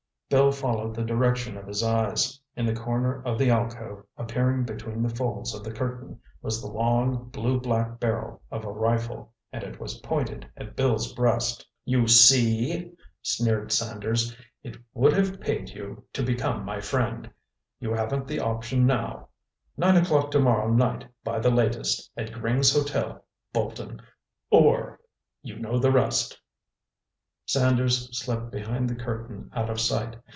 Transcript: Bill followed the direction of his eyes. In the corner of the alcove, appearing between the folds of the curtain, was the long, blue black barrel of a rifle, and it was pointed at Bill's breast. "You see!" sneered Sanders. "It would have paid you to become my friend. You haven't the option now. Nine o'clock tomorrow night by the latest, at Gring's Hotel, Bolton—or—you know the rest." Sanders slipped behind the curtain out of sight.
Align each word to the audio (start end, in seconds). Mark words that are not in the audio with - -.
Bill 0.29 0.51
followed 0.53 0.95
the 0.95 1.03
direction 1.03 1.57
of 1.57 1.67
his 1.67 1.83
eyes. 1.83 2.39
In 2.55 2.65
the 2.65 2.73
corner 2.73 3.21
of 3.25 3.37
the 3.37 3.49
alcove, 3.49 4.05
appearing 4.15 4.63
between 4.63 5.03
the 5.03 5.13
folds 5.13 5.53
of 5.53 5.61
the 5.61 5.73
curtain, 5.73 6.21
was 6.41 6.61
the 6.61 6.69
long, 6.71 7.27
blue 7.33 7.59
black 7.59 7.99
barrel 7.99 8.41
of 8.49 8.63
a 8.63 8.71
rifle, 8.71 9.33
and 9.51 9.61
it 9.61 9.77
was 9.81 9.97
pointed 9.99 10.49
at 10.55 10.77
Bill's 10.77 11.11
breast. 11.13 11.67
"You 11.83 12.07
see!" 12.07 12.93
sneered 13.21 13.73
Sanders. 13.73 14.33
"It 14.63 14.77
would 14.93 15.11
have 15.17 15.41
paid 15.41 15.71
you 15.71 16.05
to 16.13 16.23
become 16.23 16.63
my 16.63 16.79
friend. 16.79 17.29
You 17.81 17.93
haven't 17.93 18.27
the 18.29 18.39
option 18.39 18.85
now. 18.85 19.27
Nine 19.75 19.97
o'clock 19.97 20.31
tomorrow 20.31 20.69
night 20.71 21.05
by 21.25 21.39
the 21.39 21.51
latest, 21.51 22.09
at 22.15 22.31
Gring's 22.31 22.73
Hotel, 22.73 23.21
Bolton—or—you 23.51 25.59
know 25.59 25.77
the 25.77 25.91
rest." 25.91 26.37
Sanders 27.43 28.07
slipped 28.17 28.49
behind 28.51 28.89
the 28.89 28.95
curtain 28.95 29.49
out 29.53 29.69
of 29.69 29.77
sight. 29.77 30.15